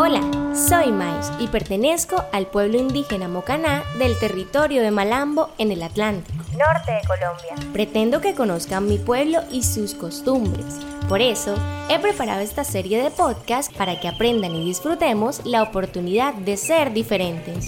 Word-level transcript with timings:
Hola, 0.00 0.20
soy 0.54 0.92
Mais 0.92 1.32
y 1.40 1.48
pertenezco 1.48 2.24
al 2.32 2.46
pueblo 2.46 2.78
indígena 2.78 3.26
Mocaná 3.26 3.82
del 3.98 4.18
territorio 4.18 4.80
de 4.80 4.92
Malambo 4.92 5.50
en 5.58 5.72
el 5.72 5.82
Atlántico, 5.82 6.44
norte 6.56 6.92
de 6.92 7.00
Colombia. 7.06 7.72
Pretendo 7.72 8.20
que 8.20 8.34
conozcan 8.34 8.86
mi 8.86 8.98
pueblo 8.98 9.40
y 9.50 9.64
sus 9.64 9.94
costumbres. 9.94 10.78
Por 11.08 11.20
eso, 11.20 11.56
he 11.88 11.98
preparado 11.98 12.42
esta 12.42 12.62
serie 12.64 13.02
de 13.02 13.10
podcasts 13.10 13.74
para 13.76 13.98
que 13.98 14.06
aprendan 14.06 14.54
y 14.54 14.64
disfrutemos 14.64 15.44
la 15.44 15.64
oportunidad 15.64 16.32
de 16.32 16.56
ser 16.56 16.92
diferentes. 16.92 17.66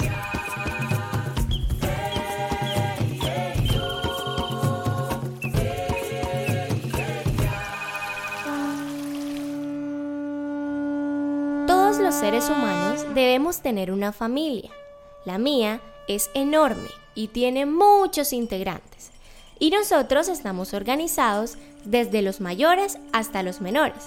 Los 12.00 12.14
seres 12.14 12.48
humanos 12.48 13.04
debemos 13.14 13.60
tener 13.60 13.92
una 13.92 14.12
familia. 14.12 14.70
La 15.26 15.36
mía 15.36 15.82
es 16.08 16.30
enorme 16.32 16.88
y 17.14 17.28
tiene 17.28 17.66
muchos 17.66 18.32
integrantes. 18.32 19.10
Y 19.58 19.70
nosotros 19.70 20.28
estamos 20.28 20.72
organizados 20.72 21.58
desde 21.84 22.22
los 22.22 22.40
mayores 22.40 22.98
hasta 23.12 23.42
los 23.42 23.60
menores. 23.60 24.02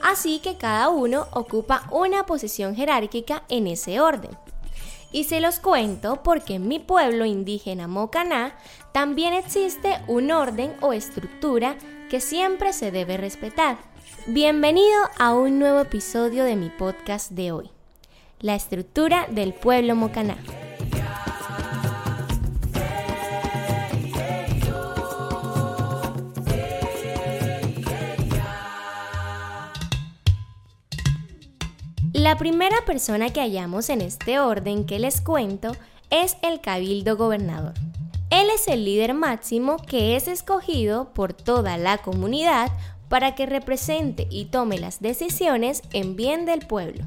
Así 0.00 0.38
que 0.38 0.56
cada 0.56 0.88
uno 0.90 1.26
ocupa 1.32 1.88
una 1.90 2.24
posición 2.24 2.76
jerárquica 2.76 3.42
en 3.48 3.66
ese 3.66 4.00
orden. 4.00 4.30
Y 5.10 5.24
se 5.24 5.40
los 5.40 5.58
cuento 5.58 6.22
porque 6.22 6.54
en 6.54 6.68
mi 6.68 6.78
pueblo 6.78 7.24
indígena 7.24 7.88
Mocaná 7.88 8.54
también 8.92 9.34
existe 9.34 9.98
un 10.06 10.30
orden 10.30 10.72
o 10.80 10.92
estructura 10.92 11.76
que 12.08 12.20
siempre 12.20 12.72
se 12.72 12.92
debe 12.92 13.16
respetar. 13.16 13.93
Bienvenido 14.26 15.10
a 15.18 15.34
un 15.34 15.58
nuevo 15.58 15.80
episodio 15.80 16.44
de 16.44 16.56
mi 16.56 16.70
podcast 16.70 17.32
de 17.32 17.52
hoy, 17.52 17.70
la 18.40 18.54
estructura 18.54 19.26
del 19.30 19.52
pueblo 19.52 19.94
mocaná. 19.94 20.36
La 32.12 32.38
primera 32.38 32.76
persona 32.86 33.30
que 33.30 33.40
hallamos 33.40 33.90
en 33.90 34.00
este 34.00 34.38
orden 34.38 34.86
que 34.86 34.98
les 34.98 35.20
cuento 35.20 35.72
es 36.08 36.38
el 36.42 36.62
cabildo 36.62 37.18
gobernador. 37.18 37.74
Él 38.30 38.48
es 38.52 38.66
el 38.66 38.84
líder 38.84 39.14
máximo 39.14 39.76
que 39.76 40.16
es 40.16 40.26
escogido 40.26 41.12
por 41.12 41.34
toda 41.34 41.76
la 41.76 41.98
comunidad 41.98 42.72
para 43.08 43.34
que 43.34 43.46
represente 43.46 44.26
y 44.30 44.46
tome 44.46 44.78
las 44.78 45.00
decisiones 45.00 45.82
en 45.92 46.16
bien 46.16 46.46
del 46.46 46.66
pueblo. 46.66 47.04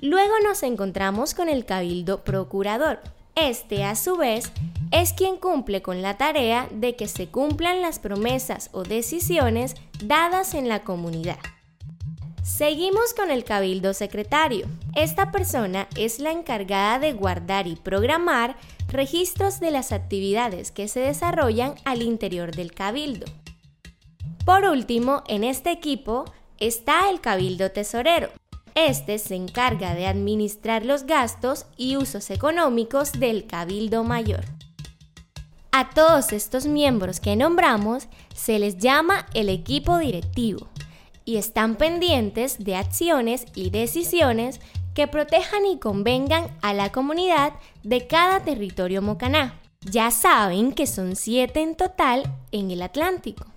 Luego 0.00 0.34
nos 0.44 0.62
encontramos 0.62 1.34
con 1.34 1.48
el 1.48 1.64
cabildo 1.64 2.22
procurador. 2.22 3.00
Este, 3.34 3.84
a 3.84 3.96
su 3.96 4.16
vez, 4.16 4.50
es 4.90 5.12
quien 5.12 5.36
cumple 5.36 5.82
con 5.82 6.00
la 6.00 6.16
tarea 6.16 6.68
de 6.70 6.96
que 6.96 7.08
se 7.08 7.28
cumplan 7.28 7.82
las 7.82 7.98
promesas 7.98 8.70
o 8.72 8.82
decisiones 8.82 9.74
dadas 10.02 10.54
en 10.54 10.68
la 10.68 10.84
comunidad. 10.84 11.38
Seguimos 12.42 13.12
con 13.12 13.30
el 13.30 13.44
cabildo 13.44 13.92
secretario. 13.92 14.66
Esta 14.94 15.32
persona 15.32 15.88
es 15.96 16.20
la 16.20 16.30
encargada 16.30 16.98
de 16.98 17.12
guardar 17.12 17.66
y 17.66 17.74
programar 17.74 18.56
registros 18.88 19.58
de 19.58 19.72
las 19.72 19.90
actividades 19.90 20.70
que 20.70 20.88
se 20.88 21.00
desarrollan 21.00 21.74
al 21.84 22.02
interior 22.02 22.54
del 22.54 22.72
cabildo. 22.72 23.26
Por 24.46 24.64
último, 24.64 25.24
en 25.26 25.42
este 25.42 25.72
equipo 25.72 26.24
está 26.60 27.10
el 27.10 27.20
cabildo 27.20 27.72
tesorero. 27.72 28.30
Este 28.76 29.18
se 29.18 29.34
encarga 29.34 29.96
de 29.96 30.06
administrar 30.06 30.86
los 30.86 31.02
gastos 31.02 31.66
y 31.76 31.96
usos 31.96 32.30
económicos 32.30 33.10
del 33.10 33.48
cabildo 33.48 34.04
mayor. 34.04 34.44
A 35.72 35.90
todos 35.90 36.32
estos 36.32 36.66
miembros 36.66 37.18
que 37.18 37.34
nombramos 37.34 38.06
se 38.36 38.60
les 38.60 38.78
llama 38.78 39.26
el 39.34 39.48
equipo 39.48 39.98
directivo 39.98 40.68
y 41.24 41.38
están 41.38 41.74
pendientes 41.74 42.60
de 42.60 42.76
acciones 42.76 43.46
y 43.56 43.70
decisiones 43.70 44.60
que 44.94 45.08
protejan 45.08 45.66
y 45.66 45.80
convengan 45.80 46.56
a 46.62 46.72
la 46.72 46.92
comunidad 46.92 47.52
de 47.82 48.06
cada 48.06 48.44
territorio 48.44 49.02
mocaná. 49.02 49.58
Ya 49.80 50.12
saben 50.12 50.70
que 50.70 50.86
son 50.86 51.16
siete 51.16 51.62
en 51.62 51.74
total 51.74 52.32
en 52.52 52.70
el 52.70 52.82
Atlántico. 52.82 53.55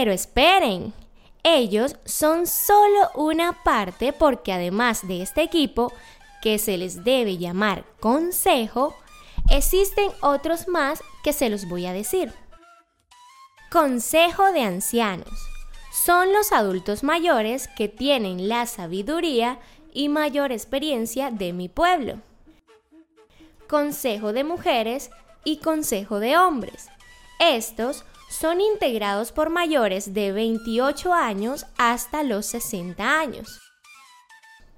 Pero 0.00 0.12
esperen, 0.12 0.94
ellos 1.42 1.94
son 2.06 2.46
solo 2.46 3.10
una 3.16 3.62
parte 3.62 4.14
porque 4.14 4.50
además 4.50 5.06
de 5.06 5.20
este 5.20 5.42
equipo, 5.42 5.92
que 6.40 6.58
se 6.58 6.78
les 6.78 7.04
debe 7.04 7.36
llamar 7.36 7.84
consejo, 8.00 8.96
existen 9.50 10.10
otros 10.22 10.68
más 10.68 11.02
que 11.22 11.34
se 11.34 11.50
los 11.50 11.68
voy 11.68 11.84
a 11.84 11.92
decir. 11.92 12.32
Consejo 13.70 14.52
de 14.52 14.62
ancianos. 14.62 15.28
Son 15.92 16.32
los 16.32 16.50
adultos 16.52 17.02
mayores 17.02 17.68
que 17.68 17.88
tienen 17.88 18.48
la 18.48 18.64
sabiduría 18.64 19.58
y 19.92 20.08
mayor 20.08 20.50
experiencia 20.50 21.30
de 21.30 21.52
mi 21.52 21.68
pueblo. 21.68 22.22
Consejo 23.68 24.32
de 24.32 24.44
mujeres 24.44 25.10
y 25.44 25.58
consejo 25.58 26.20
de 26.20 26.38
hombres. 26.38 26.88
Estos 27.38 28.06
son 28.30 28.60
integrados 28.60 29.32
por 29.32 29.50
mayores 29.50 30.14
de 30.14 30.30
28 30.30 31.12
años 31.12 31.66
hasta 31.76 32.22
los 32.22 32.46
60 32.46 33.18
años. 33.18 33.60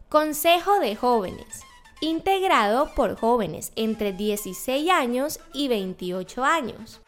Consejo 0.08 0.80
de 0.80 0.96
jóvenes, 0.96 1.60
integrado 2.00 2.94
por 2.94 3.14
jóvenes 3.14 3.70
entre 3.76 4.14
16 4.14 4.90
años 4.90 5.38
y 5.52 5.68
28 5.68 6.42
años. 6.42 7.02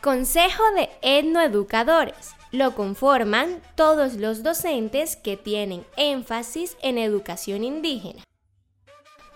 Consejo 0.00 0.62
de 0.76 0.88
etnoeducadores. 1.02 2.30
Lo 2.52 2.76
conforman 2.76 3.60
todos 3.74 4.14
los 4.14 4.44
docentes 4.44 5.16
que 5.16 5.36
tienen 5.36 5.84
énfasis 5.96 6.76
en 6.80 6.98
educación 6.98 7.64
indígena. 7.64 8.22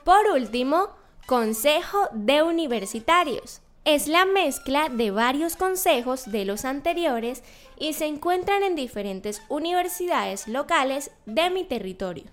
Por 0.05 0.29
último, 0.33 0.91
Consejo 1.27 2.09
de 2.13 2.43
Universitarios 2.43 3.61
es 3.85 4.09
la 4.09 4.25
mezcla 4.25 4.89
de 4.89 5.11
varios 5.11 5.57
consejos 5.57 6.31
de 6.31 6.45
los 6.45 6.65
anteriores 6.65 7.43
y 7.79 7.95
se 7.95 8.07
encuentran 8.07 8.63
en 8.63 8.77
diferentes 8.77 9.43
universidades 9.49 10.47
locales 10.49 11.11
de 11.27 11.51
mi 11.51 11.65
territorio. 11.65 12.25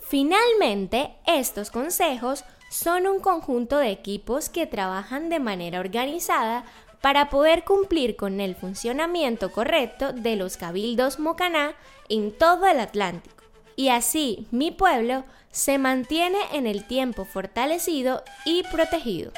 Finalmente, 0.00 1.14
estos 1.26 1.70
consejos 1.70 2.44
son 2.70 3.06
un 3.06 3.20
conjunto 3.20 3.78
de 3.78 3.90
equipos 3.90 4.48
que 4.48 4.66
trabajan 4.66 5.28
de 5.28 5.40
manera 5.40 5.80
organizada 5.80 6.64
para 7.00 7.30
poder 7.30 7.64
cumplir 7.64 8.16
con 8.16 8.40
el 8.40 8.54
funcionamiento 8.54 9.50
correcto 9.50 10.12
de 10.12 10.36
los 10.36 10.56
cabildos 10.56 11.18
mocaná 11.18 11.74
en 12.08 12.32
todo 12.36 12.66
el 12.66 12.80
Atlántico. 12.80 13.33
Y 13.76 13.88
así 13.88 14.46
mi 14.50 14.70
pueblo 14.70 15.24
se 15.50 15.78
mantiene 15.78 16.38
en 16.52 16.66
el 16.66 16.86
tiempo 16.86 17.24
fortalecido 17.24 18.22
y 18.44 18.62
protegido. 18.64 19.32